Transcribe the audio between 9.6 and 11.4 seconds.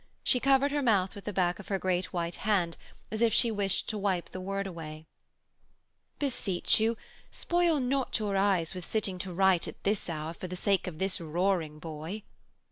at this hour for the sake of this